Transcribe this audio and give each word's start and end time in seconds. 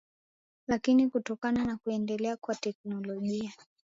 lakini 0.67 1.09
kutokana 1.09 1.65
na 1.65 1.77
kuendelea 1.77 2.37
kwa 2.37 2.55
teknolojia 2.55 3.51